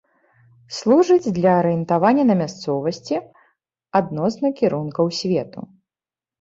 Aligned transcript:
Служыць 0.77 1.33
для 1.37 1.51
арыентавання 1.61 2.23
на 2.31 2.35
мясцовасці 2.41 3.15
адносна 4.03 4.47
кірункаў 4.63 5.05
свету. 5.23 5.59